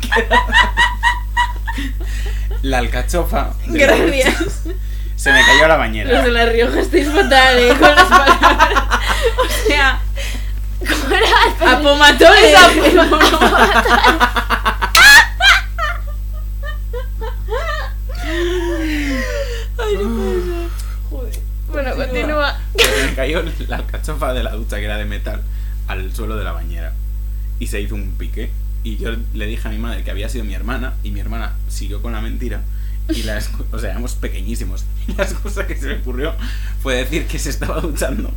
[2.62, 3.54] La alcachofa.
[3.66, 4.64] de la Gracias.
[4.64, 4.76] ducha
[5.16, 6.22] Se me cayó a la Los bañera.
[6.22, 7.68] de La Rioja estáis fatal, ¿eh?
[7.78, 9.00] Con las palabras.
[9.38, 10.00] O sea,
[10.80, 11.24] ¿Cómo era?
[19.96, 21.40] Apomatones.
[21.70, 22.58] Bueno, continúa.
[22.76, 25.42] Se me cayó la alcachofa de la ducha que era de metal
[25.86, 26.92] al suelo de la bañera.
[27.58, 28.50] Y se hizo un pique.
[28.84, 30.94] Y yo le dije a mi madre que había sido mi hermana.
[31.02, 32.62] Y mi hermana siguió con la mentira.
[33.08, 33.40] Y la
[33.72, 34.84] o sea, éramos pequeñísimos.
[35.06, 36.34] Y la excusa que se me ocurrió
[36.82, 38.32] fue decir que se estaba duchando.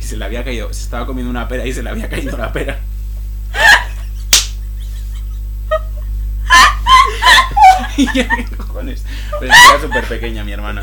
[0.00, 2.36] Y se le había caído, se estaba comiendo una pera y se le había caído
[2.36, 2.80] la pera.
[7.96, 9.04] Y yo, ¿qué cojones?
[9.40, 10.82] Pero era súper pequeña mi hermana.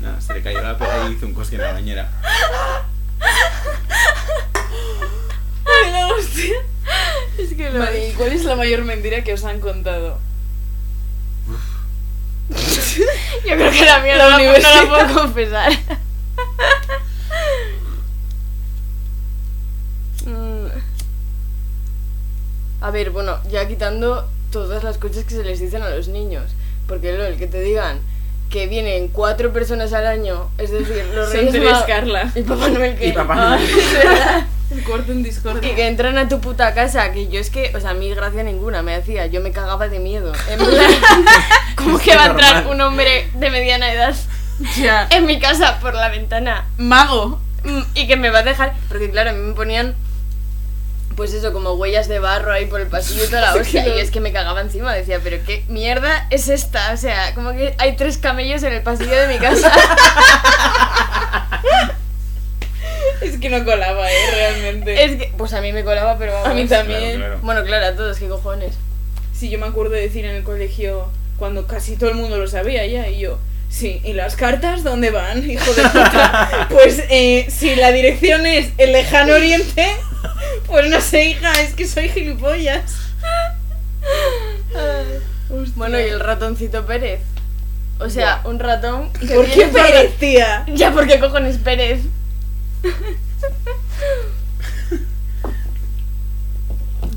[0.00, 2.10] Nada, se le cayó la pera y hizo un cosque en la bañera.
[5.66, 6.56] Ay, la hostia.
[7.38, 10.18] Es que lo Vale, ¿y cuál es la mayor mentira que os han contado?
[12.50, 15.72] Yo creo que la mía La no, no la puedo confesar.
[20.26, 20.66] Mm.
[22.80, 26.44] A ver, bueno, ya quitando todas las cosas que se les dicen a los niños.
[26.86, 27.98] Porque lo, el que te digan
[28.50, 32.32] que vienen cuatro personas al año, es decir, los Son Reyes Magos Carla.
[32.34, 33.06] y Papá Noel que...
[33.06, 34.84] Y Papá Ah, Noel.
[34.84, 35.64] cuarto en Discord.
[35.64, 38.12] Y que entran a tu puta casa, que yo es que, o sea, a mí
[38.12, 40.32] gracia ninguna me hacía, yo me cagaba de miedo.
[40.48, 40.90] En plan,
[41.76, 44.14] ¿cómo Es que que va a entrar un hombre de mediana edad
[44.80, 45.06] Ya.
[45.10, 46.66] en mi casa por la ventana?
[46.76, 47.38] Mago.
[47.64, 49.94] Mm, Y que me va a dejar, porque claro, a mí me ponían,
[51.20, 54.00] pues eso, como huellas de barro ahí por el pasillo y toda la hostia, y
[54.00, 57.74] es que me cagaba encima, decía, pero qué mierda es esta, o sea, como que
[57.76, 59.70] hay tres camellos en el pasillo de mi casa.
[63.20, 65.04] Es que no colaba, eh, realmente.
[65.04, 66.48] es que, pues a mí me colaba, pero vamos.
[66.48, 67.16] A mí también.
[67.16, 67.38] Claro, claro.
[67.42, 68.76] Bueno, claro, a todos, qué cojones.
[69.34, 72.48] Sí, yo me acuerdo de decir en el colegio cuando casi todo el mundo lo
[72.48, 73.38] sabía ya y yo,
[73.70, 76.66] sí, ¿y las cartas dónde van, hijo de puta?
[76.68, 79.86] pues eh, si la dirección es el lejano oriente,
[80.66, 82.92] pues no sé, hija, es que soy gilipollas.
[85.76, 87.20] Bueno, y el ratoncito Pérez.
[87.98, 89.12] O sea, un ratón.
[89.12, 90.64] que ¿Por qué Pérez, tía?
[90.68, 92.00] Ya, porque cojones Pérez.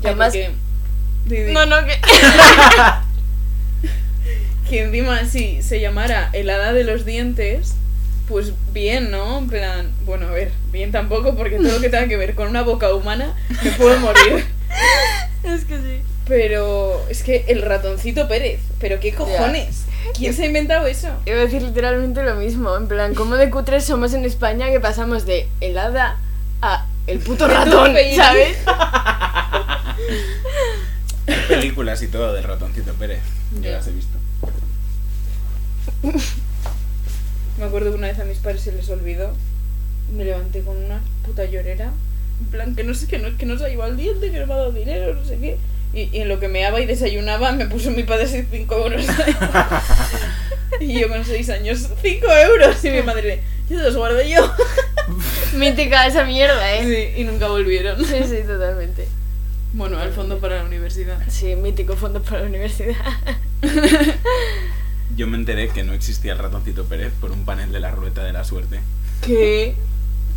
[0.02, 1.52] Ya, Además- porque-.
[1.52, 1.98] No, no, que.
[4.68, 7.74] que encima si se llamara el hada de los dientes,
[8.28, 9.38] pues bien, ¿no?
[9.38, 12.48] En plan, bueno, a ver, bien tampoco, porque todo lo que tenga que ver con
[12.48, 14.44] una boca humana me puedo morir.
[15.44, 16.00] es que sí.
[16.26, 19.84] Pero es que el ratoncito Pérez, pero qué cojones.
[20.16, 21.08] ¿Quién se ha inventado eso?
[21.26, 22.74] Iba a decir literalmente lo mismo.
[22.76, 26.16] En plan, ¿cómo de cutres somos en España que pasamos de helada
[26.62, 27.94] a el puto ratón.
[28.16, 28.56] ¿sabes?
[31.48, 33.20] Películas y todo del ratoncito Pérez.
[33.56, 33.70] Yo Ya.
[33.72, 34.13] las he visto.
[37.58, 39.34] Me acuerdo que una vez a mis padres se les olvidó.
[40.12, 41.92] Me levanté con una puta llorera.
[42.40, 44.40] En plan, que no sé, que no, que no se ha llevado el diente, que
[44.40, 45.56] no me ha dado dinero, no sé qué.
[45.92, 49.06] Y, y en lo que meaba y desayunaba me puso mi padre 5 euros.
[50.80, 52.84] y yo con 6 años, 5 euros.
[52.84, 53.40] Y mi madre,
[53.70, 54.52] yo los guardo yo.
[55.54, 57.12] Mítica esa mierda, ¿eh?
[57.14, 58.04] Sí, y nunca volvieron.
[58.04, 59.06] Sí, sí, totalmente.
[59.72, 61.18] Bueno, al fondo para la universidad.
[61.28, 62.96] Sí, mítico fondo para la universidad.
[65.16, 68.24] Yo me enteré que no existía el ratoncito Pérez por un panel de la ruleta
[68.24, 68.80] de la suerte.
[69.22, 69.76] ¿Qué?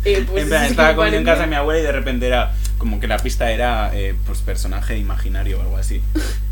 [0.04, 2.28] Eh, pues en plan, es estaba comiendo en casa de mi abuela y de repente
[2.28, 6.00] era como que la pista era eh, pues personaje imaginario o algo así.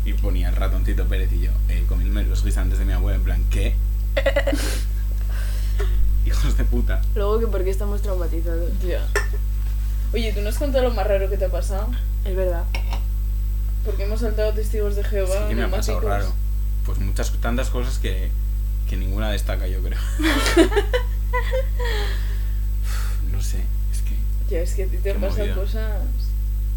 [0.03, 3.23] Y ponía el ratoncito Pérez y yo eh, comiéndome los guisantes de mi abuela en
[3.23, 3.73] plan, ¿qué?
[6.25, 7.01] Hijos de puta.
[7.15, 8.69] Luego que porque estamos traumatizados.
[8.85, 9.07] Ya.
[10.13, 11.87] Oye, ¿tú nos has contado lo más raro que te ha pasado?
[12.25, 12.65] Es verdad.
[13.85, 15.43] Porque hemos saltado testigos de Jehová.
[15.43, 16.33] Sí que me ha pasado raro.
[16.87, 18.29] Pues muchas, tantas cosas que,
[18.89, 19.99] que ninguna destaca, yo creo.
[23.29, 23.57] no sé,
[23.91, 24.15] es que.
[24.49, 25.53] Ya, es que a ti te movida.
[25.53, 26.01] cosas.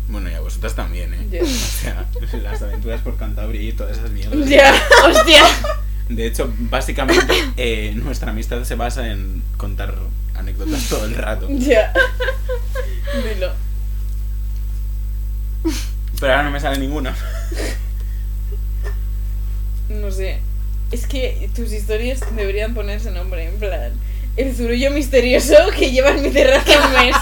[0.09, 1.41] Bueno, y a vosotras también, ¿eh?
[1.43, 2.09] O sea,
[2.43, 4.49] las aventuras por Cantabria y todas esas mierdas.
[4.49, 4.75] Ya.
[5.07, 5.45] ¡Hostia!
[6.09, 9.95] De hecho, básicamente, eh, nuestra amistad se basa en contar
[10.35, 11.47] anécdotas todo el rato.
[11.51, 11.93] Ya.
[13.33, 13.53] Dilo.
[16.19, 17.15] Pero ahora no me sale ninguna.
[19.91, 20.39] No sé.
[20.93, 23.93] Es que tus historias deberían ponerse nombre, en plan.
[24.37, 27.17] El zurullo misterioso que lleva en mi terraza un mes.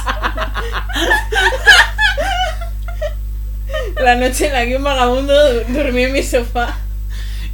[4.00, 6.76] La noche en la que un vagabundo du- durmió en mi sofá.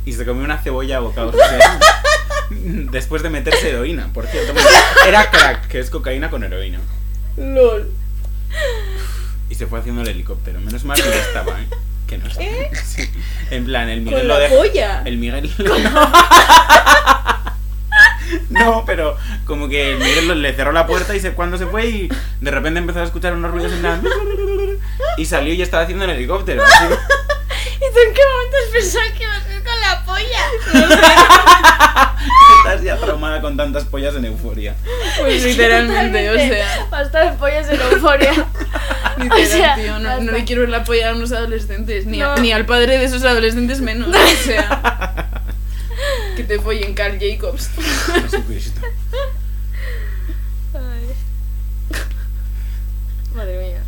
[0.05, 1.35] Y se comió una cebolla a bocados.
[1.35, 1.79] o sea,
[2.51, 4.53] después de meterse heroína, por cierto.
[5.07, 6.81] Era crack, que es cocaína con heroína.
[7.37, 7.91] LOL.
[9.49, 10.61] Y se fue haciendo el helicóptero.
[10.61, 11.67] Menos mal que ya estaba, ¿eh?
[12.15, 12.47] Que no estaba.
[12.85, 13.11] Sí.
[13.51, 14.57] En plan, el Miguel Con lo la dejó.
[14.57, 15.03] polla.
[15.05, 15.51] El Miguel.
[18.51, 21.67] No, pero como que el Miguel lo- le cerró la puerta y se, cuando se
[21.67, 22.09] fue y
[22.41, 24.03] de repente empezó a escuchar unos ruidos en plan.
[25.17, 26.63] Y salió y estaba haciendo el helicóptero.
[26.65, 26.85] así.
[26.85, 26.89] ¿Y
[27.93, 30.43] tú en qué momento has pensado que ibas a ir con la polla?
[32.59, 34.75] Estás ya traumada con tantas pollas en euforia.
[35.21, 36.87] Pues literalmente, o sea.
[36.91, 38.33] Basta de pollas en euforia.
[39.19, 42.35] Literal, O sea, tío, no, le quiero ver la polla a unos adolescentes, ni, a-
[42.35, 42.37] No.
[42.37, 44.09] ni al padre de esos adolescentes menos.
[44.09, 45.43] O sea,
[46.37, 47.69] que te follen Carl Jacobs.
[48.23, 48.81] Jesucristo.
[50.75, 52.01] Ay.
[53.35, 53.83] Madre mía.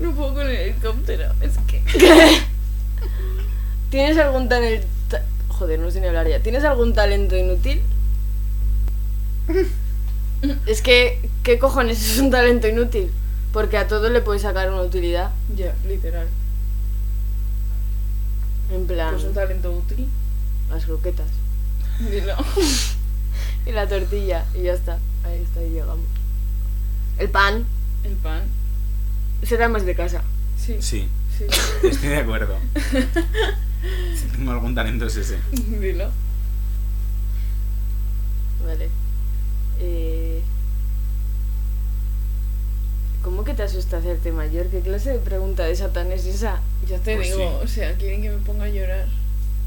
[0.00, 1.82] No puedo con el helicóptero, es que.
[3.90, 4.86] ¿Tienes algún talento...
[5.48, 6.40] Joder, no sé ni hablar ya.
[6.40, 7.82] ¿Tienes algún talento inútil?
[10.66, 13.10] Es que, ¿qué cojones es un talento inútil?
[13.52, 15.30] Porque a todo le puedes sacar una utilidad.
[15.54, 16.26] Ya, literal.
[18.72, 20.06] En plan, Pues un talento útil.
[20.70, 21.26] las croquetas.
[22.10, 22.34] Dilo.
[23.64, 24.44] Y la tortilla.
[24.58, 24.98] Y ya está.
[25.24, 26.04] Ahí está, ahí llegamos.
[27.18, 27.64] El pan
[28.02, 28.42] El pan.
[29.44, 30.22] será más de casa.
[30.58, 30.76] Sí.
[30.80, 31.44] Sí, Sí.
[31.86, 32.56] estoy de acuerdo.
[34.16, 35.38] Si tengo algún talento es ese.
[35.52, 36.10] Dilo.
[43.72, 44.66] Asusta hacerte mayor?
[44.66, 46.60] ¿Qué clase de pregunta de Satán es esa?
[46.88, 47.64] Ya te Pues digo, sí.
[47.64, 49.06] o sea, quieren que me ponga a llorar.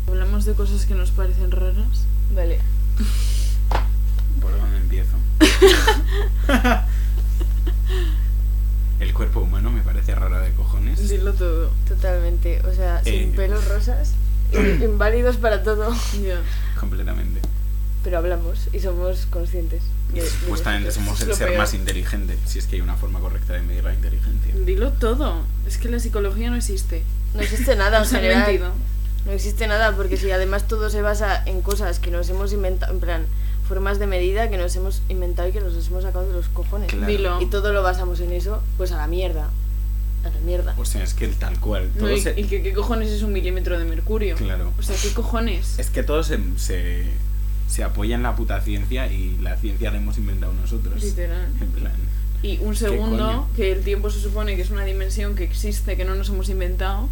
[0.08, 2.06] Hablamos de cosas que nos parecen raras.
[2.34, 2.60] Vale.
[4.42, 5.16] ¿Por dónde empiezo?
[9.00, 11.10] El cuerpo humano me parece raro de cojones.
[11.10, 11.72] Dilo todo.
[11.88, 12.62] Totalmente.
[12.66, 13.22] O sea, Eh.
[13.24, 14.14] sin pelos rosas.
[14.54, 15.92] in- Inválidos para todo.
[16.24, 16.40] Ya.
[16.80, 17.42] Completamente.
[18.06, 19.82] Pero hablamos y somos conscientes.
[20.14, 21.58] De- supuestamente somos el ser peor.
[21.60, 24.54] más inteligente, si es que hay una forma correcta de medir la inteligencia.
[24.64, 25.42] Dilo todo.
[25.68, 27.04] Es que la psicología no existe.
[27.34, 28.46] No existe nada general.
[28.48, 28.70] mentido.
[29.26, 32.94] No existe nada porque si además todo se basa en cosas que nos hemos inventado,
[32.94, 33.26] en plan,
[33.68, 36.92] formas de medida que nos hemos inventado y que nos hemos sacado de los cojones.
[36.92, 37.08] Claro.
[37.08, 37.42] Dilo.
[37.42, 39.50] Y todo lo basamos en eso, pues a la mierda.
[40.24, 40.76] A la mierda.
[40.78, 41.90] O sea, es que tal cual.
[41.96, 44.36] No, Todo y, se- y que qué cojones es un milímetro de mercurio.
[44.36, 44.72] Claro.
[44.78, 45.80] O sea, ¿qué cojones?
[45.80, 47.06] Es que todo se, se,
[47.68, 51.04] se apoya en la puta ciencia y la ciencia la hemos inventado nosotros.
[51.04, 51.48] Literal.
[51.60, 51.94] En plan.
[52.44, 56.06] Y un segundo, que el tiempo se supone que es una dimensión que existe, que
[56.06, 57.10] no nos hemos inventado.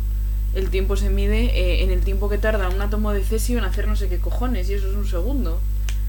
[0.53, 3.63] El tiempo se mide eh, en el tiempo que tarda un átomo de cesio en
[3.63, 5.59] hacer no sé qué cojones, y eso es un segundo.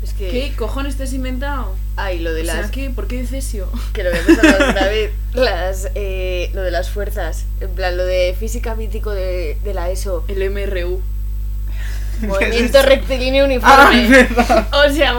[0.03, 0.29] Es que.
[0.29, 1.75] ¿Qué cojones te has inventado?
[1.97, 2.71] Ay, lo de O sea, las.
[2.71, 2.91] ¿qué?
[2.91, 3.69] ¿Por qué de cesio?
[3.95, 5.13] Que lo habíamos hablado otra vez.
[5.33, 7.47] Las, eh, lo de las fuerzas.
[7.63, 10.25] En plan, lo de física mítico de, de la ESO.
[10.29, 11.01] El MRU.
[12.29, 14.29] Movimiento rectilíneo Ah, uniforme.
[14.73, 15.15] o sea,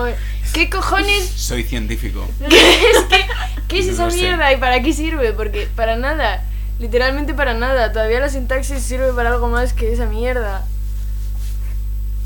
[0.53, 1.25] ¿qué cojones?
[1.35, 2.27] Soy científico.
[3.67, 4.17] ¿Qué es No esa lo sé.
[4.17, 5.33] mierda y para qué sirve?
[5.33, 6.43] Porque para nada.
[6.79, 7.91] Literalmente para nada.
[7.91, 10.65] Todavía la sintaxis sirve para algo más que esa mierda.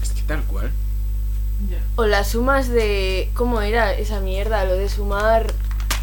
[0.02, 0.72] Es que tal cual.
[1.96, 3.30] O las sumas de.
[3.34, 4.64] ¿Cómo era esa mierda?
[4.66, 5.54] Lo de sumar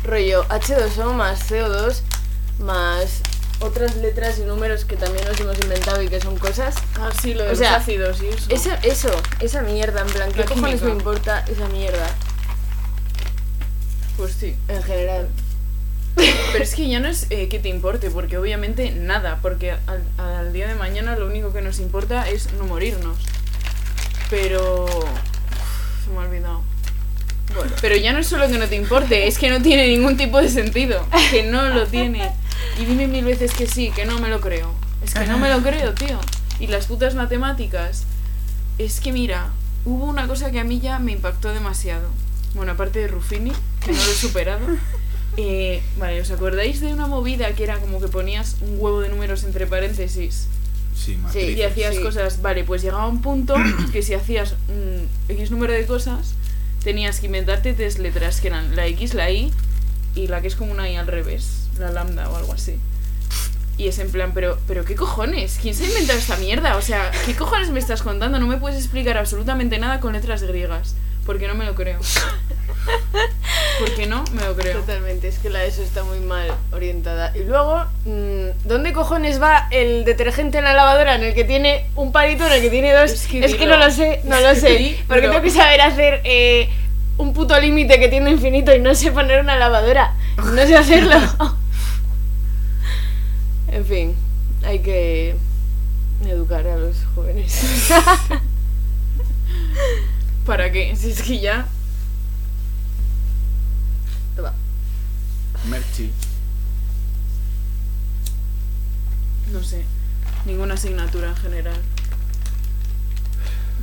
[0.05, 2.03] rollo H2O más CO2
[2.61, 3.21] más
[3.61, 6.75] otras letras y números que también nos hemos inventado y que son cosas.
[6.99, 8.51] Ah, sí, lo de O los sea, ácidos y eso.
[8.51, 12.09] Eso, eso, esa mierda, en plan, ¿qué cojones me importa esa mierda?
[14.17, 14.55] Pues sí.
[14.69, 15.29] En general.
[16.53, 20.03] Pero es que ya no es eh, que te importe, porque obviamente nada, porque al,
[20.17, 23.19] al día de mañana lo único que nos importa es no morirnos.
[24.31, 24.85] Pero...
[24.87, 26.63] uf, se me ha olvidado.
[27.57, 30.17] Bueno, pero ya no es solo que no te importe, es que no tiene ningún
[30.17, 31.07] tipo de sentido.
[31.31, 32.31] Que no lo tiene.
[32.81, 34.73] Y dime mil veces que sí, que no me lo creo.
[35.05, 36.19] Es que no me lo creo, tío.
[36.61, 38.05] Y las putas matemáticas.
[38.79, 39.49] Es que mira,
[39.85, 42.09] hubo una cosa que a mí ya me impactó demasiado.
[42.55, 43.53] Bueno, aparte de Ruffini,
[43.85, 44.67] que no lo he superado.
[45.39, 49.11] Eh, vale, ¿os acordáis de una movida que era como que ponías un huevo de
[49.11, 50.47] números entre paréntesis
[50.95, 51.59] Sí, matrices.
[51.59, 52.01] y hacías Sí.
[52.01, 52.41] cosas?
[52.41, 53.55] Vale, pues llegaba un punto
[53.93, 56.33] que si hacías un X número de cosas,
[56.87, 59.53] tenías que inventarte tres letras que eran la X, la Y
[60.15, 62.79] y la que es como una Y al revés, la lambda o algo así.
[63.77, 65.59] Y es en plan, pero, pero ¿qué cojones?
[65.61, 66.77] ¿Quién se ha inventado esta mierda?
[66.77, 68.39] O sea, ¿qué cojones me estás contando?
[68.39, 70.95] No me puedes explicar absolutamente nada con letras griegas.
[71.27, 71.99] Porque no me lo creo.
[73.79, 74.81] Porque no me lo creo.
[74.81, 77.33] Totalmente, es que la ESO está muy mal orientada.
[77.37, 81.87] Y luego, mm, ¿dónde cojones va el detergente en la lavadora en el que tiene
[81.95, 83.11] un palito, en el que tiene dos?
[83.11, 84.99] Es Es que no lo sé, no lo sé.
[85.07, 86.71] porque tengo que saber hacer eh,
[87.19, 90.15] un puto límite que tiene infinito y no sé poner una lavadora.
[90.39, 91.17] No sé hacerlo.
[93.71, 94.15] en fin,
[94.65, 95.37] hay que
[96.27, 97.91] educar a los jóvenes.
[100.47, 100.95] ¿Para qué?
[100.97, 101.67] Si es que ya.
[105.69, 106.13] Merchi.
[109.53, 109.85] No sé.
[110.45, 111.77] Ninguna asignatura en general.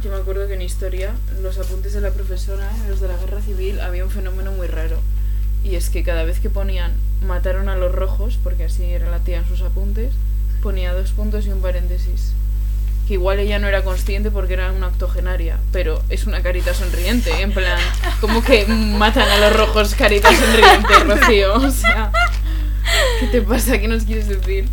[0.01, 3.41] Yo me acuerdo que en historia, los apuntes de la profesora, los de la guerra
[3.41, 4.99] civil, había un fenómeno muy raro.
[5.63, 6.93] Y es que cada vez que ponían
[7.25, 10.13] mataron a los rojos, porque así era la tía en sus apuntes,
[10.61, 12.33] ponía dos puntos y un paréntesis.
[13.13, 17.29] Que igual ella no era consciente porque era una octogenaria, pero es una carita sonriente,
[17.43, 17.77] en plan,
[18.19, 21.53] como que matan a los rojos carita sonriente, Rocío?
[21.53, 22.11] O sea,
[23.19, 23.77] ¿qué te pasa?
[23.77, 24.67] ¿Qué nos quieres decir?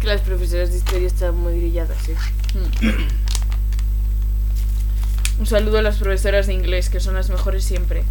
[0.00, 2.12] Que las profesoras de historia están muy grilladas, sí.
[2.54, 3.08] Mm.
[5.40, 8.04] Un saludo a las profesoras de inglés, que son las mejores siempre.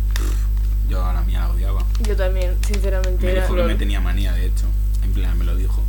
[0.89, 1.85] Yo a la mía la odiaba.
[2.05, 3.25] Yo también, sinceramente.
[3.25, 4.65] Me era- dijo que me tenía manía, de hecho.
[5.05, 5.81] En plan, me lo dijo.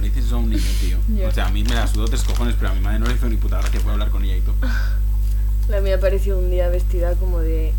[0.00, 0.98] Le dices eso a un niño, tío.
[1.16, 1.28] Ya.
[1.28, 3.14] O sea, a mí me la sudó tres cojones, pero a mi madre no le
[3.14, 3.80] hizo ni puta gracia.
[3.80, 4.54] Fue hablar con ella y todo.
[5.68, 7.72] La mía apareció un día vestida como de.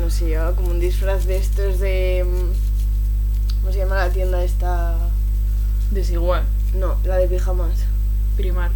[0.00, 2.24] No sé, llevaba como un disfraz de estos de.
[2.26, 4.96] mm, ¿Cómo se llama la tienda esta?
[5.92, 6.42] Desigual.
[6.74, 7.78] No, la de pijamas.
[8.36, 8.72] Primark.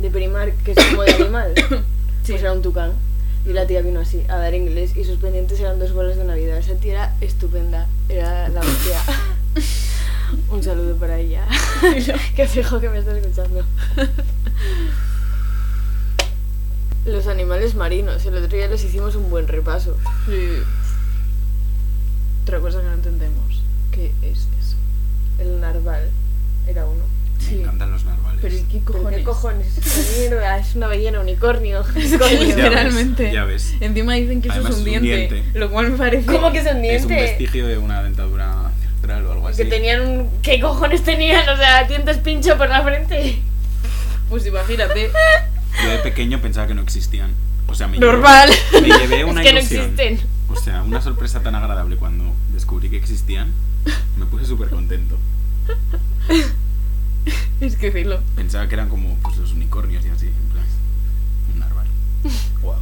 [0.00, 1.54] De Primark, que es como de animal.
[1.56, 1.74] Sí.
[2.32, 2.92] Pues era un tucán.
[3.46, 4.94] Y la tía vino así, a dar inglés.
[4.94, 6.58] Y sus pendientes eran dos bolas de Navidad.
[6.58, 7.86] Esa tía era estupenda.
[8.10, 9.00] Era la hostia.
[10.50, 11.46] un saludo para ella.
[12.36, 13.64] que fijo que me está escuchando.
[17.06, 18.24] Los animales marinos.
[18.26, 19.96] El otro día les hicimos un buen repaso.
[20.26, 20.58] Sí.
[22.42, 23.62] Otra cosa que no entendemos.
[23.92, 24.76] ¿Qué es eso?
[25.38, 26.10] El narval
[26.66, 27.04] era uno.
[27.38, 27.60] Me Sí.
[27.60, 28.40] encantan los narvales.
[28.42, 29.18] Pero ¿y qué ¿Pero cojones?
[29.18, 29.78] ¿Qué cojones?
[29.78, 31.80] Es una mierda, es una ballena unicornio.
[31.96, 32.30] Es que Coño.
[32.30, 33.32] Ya ves, literalmente.
[33.32, 33.74] ya ves.
[33.80, 35.58] Encima dicen que eso Además, es un es un diente, diente.
[35.58, 36.26] Lo cual me parece.
[36.26, 37.14] ¿Cómo que es un Es un diente?
[37.14, 38.67] vestigio de una dentadura
[39.14, 39.64] o algo así.
[39.64, 40.30] Que tenían un...
[40.42, 41.48] ¿Qué cojones tenían?
[41.48, 43.40] O sea, dientes pincho por la frente.
[44.28, 45.10] Pues imagínate.
[45.82, 47.30] Yo de pequeño pensaba que no existían.
[47.66, 48.50] O sea, me Normal.
[48.72, 49.84] Llevé, me llevé una es que no ilusión.
[49.84, 50.20] existen.
[50.48, 53.52] O sea, una sorpresa tan agradable cuando descubrí que existían.
[54.18, 55.18] Me puse súper contento.
[57.60, 58.20] es que filo.
[58.36, 60.64] Pensaba que eran como pues, los unicornios y así, en plan.
[61.54, 61.86] Un narval.
[62.62, 62.74] Wow.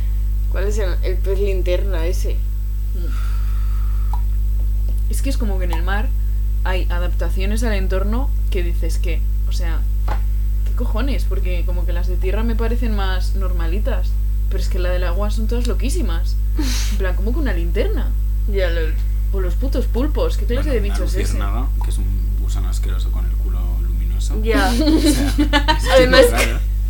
[0.50, 2.36] ¿Cuál es el, el pez linterna ese?
[5.10, 6.08] Es que es como que en el mar
[6.64, 9.80] hay adaptaciones al entorno que dices que, o sea,
[10.66, 11.24] ¿qué cojones?
[11.24, 14.08] Porque como que las de tierra me parecen más normalitas.
[14.48, 16.36] Pero es que la del agua son todas loquísimas.
[16.92, 18.10] En plan, como que una linterna.
[18.52, 18.80] Ya lo...
[19.32, 20.36] O los putos pulpos.
[20.36, 21.38] ¿Qué clase Bueno, de una bicho es ese?
[21.82, 22.06] que es un
[22.40, 24.40] gusano asqueroso con el culo luminoso.
[24.42, 24.70] Ya.
[24.70, 26.26] O sea, es Además.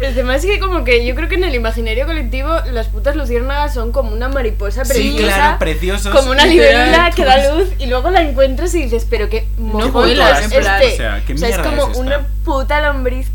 [0.00, 3.14] El tema es que como que yo creo que en el imaginario colectivo las putas
[3.16, 5.34] luciérnagas son como una mariposa Sí, preciosa.
[5.34, 6.14] claro, preciosos.
[6.14, 7.28] como una libélula que pues.
[7.44, 10.94] da luz y luego la encuentras y dices, pero qué mojón vuelas, es este.
[10.94, 11.98] o sea, ¿qué es mierda como es esta?
[12.00, 13.28] una puta lombriz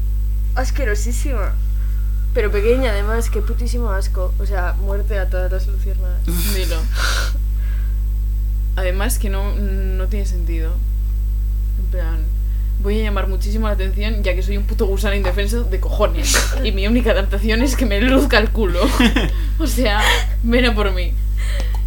[0.55, 1.53] asquerosísima.
[2.33, 4.33] Pero pequeña además, qué putísimo asco.
[4.39, 6.19] O sea, muerte a todas las luciérnagas.
[6.53, 6.75] Dilo.
[8.75, 10.71] Además que no, no tiene sentido.
[11.79, 12.17] En plan,
[12.81, 16.37] voy a llamar muchísimo la atención ya que soy un puto gusano indefenso de cojones.
[16.63, 18.79] Y mi única adaptación es que me luzca el culo.
[19.59, 20.01] O sea,
[20.43, 21.13] ven a por mí.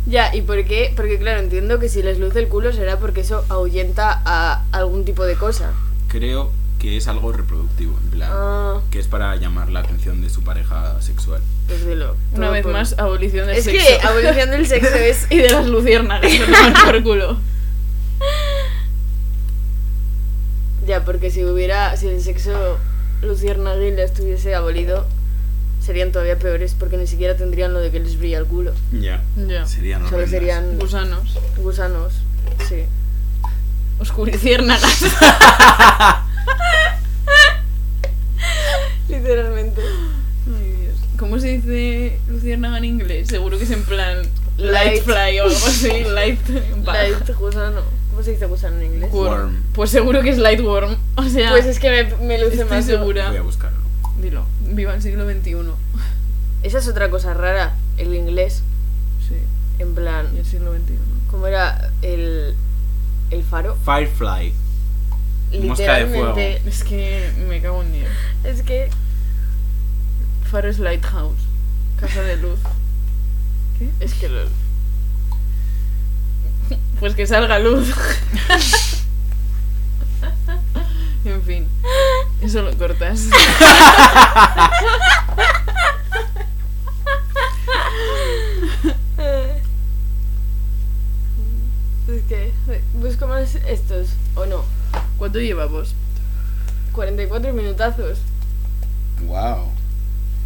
[0.05, 0.93] Ya, ¿y por qué?
[0.95, 5.05] Porque claro, entiendo que si les luce el culo será porque eso ahuyenta a algún
[5.07, 5.71] tipo de cosa.
[6.09, 8.29] Creo que es algo reproductivo, en plan.
[8.33, 11.41] Ah, Que es para llamar la atención de su pareja sexual.
[11.69, 12.17] pues dilo.
[12.35, 13.87] Una vez por- más, abolición del Es sexo.
[13.87, 15.27] que abolición del sexo es...
[15.31, 16.31] y de las luciérnagas,
[16.85, 17.39] por culo.
[20.93, 21.97] Ya, porque si hubiera...
[21.97, 22.77] Si el sexo
[23.23, 25.07] luciérnaguil estuviese abolido,
[25.81, 28.73] serían todavía peores porque ni siquiera tendrían lo de que les brilla el culo.
[28.93, 29.23] Ya.
[29.37, 29.65] Ya.
[29.65, 30.31] Serían Solo horrendas.
[30.31, 31.39] serían Gusanos.
[31.57, 32.13] gusanos.
[32.69, 32.85] Sí.
[34.01, 35.03] Oscuriciérnagas.
[39.09, 39.81] Literalmente.
[40.47, 40.95] Ay, Dios.
[41.19, 43.29] ¿Cómo se dice luciérnaga en inglés?
[43.29, 44.19] Seguro que es en plan
[44.59, 45.03] light Light.
[45.05, 46.05] fly o algo así.
[46.05, 46.41] Light
[46.77, 46.87] bug.
[46.87, 47.81] Light gusano.
[48.23, 49.11] ¿Cómo se dice gusano en inglés?
[49.13, 49.31] Worm.
[49.33, 49.63] Worm.
[49.75, 50.97] Pues seguro que es light worm.
[51.17, 52.85] O sea, Pues es que me, me luce estoy más.
[52.87, 53.29] segura.
[53.31, 53.79] Voy a buscarlo.
[54.21, 54.45] Dilo.
[54.61, 55.57] Viva el siglo XXI.
[56.63, 57.75] Esa es otra cosa rara.
[57.99, 58.63] El inglés.
[59.29, 59.35] Sí.
[59.81, 60.29] En plan.
[60.37, 60.95] Y el siglo XXI.
[61.33, 62.55] ¿Cómo era el,
[63.33, 63.77] el faro?
[63.85, 64.53] Firefly.
[65.67, 66.27] Mosca de fuego.
[66.37, 66.63] Literalmente.
[66.65, 68.11] Es que me cago en Dios.
[68.45, 68.89] Es que.
[70.49, 71.41] Faro es lighthouse.
[72.01, 72.61] Casa de luz.
[73.81, 73.89] ¿Qué?
[73.99, 74.43] Es que lo.
[77.03, 77.89] Pues que salga luz.
[81.25, 81.67] en fin.
[82.41, 83.23] Eso lo cortas.
[92.07, 92.53] Es que.
[92.95, 94.11] Busco más estos.
[94.37, 94.65] ¿O no?
[95.19, 95.97] ¿Cuánto llevamos?
[96.93, 98.21] 44 minutazos.
[99.27, 99.73] Wow.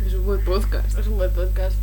[0.06, 0.98] Es un buen podcast.
[0.98, 1.76] Es un buen podcast.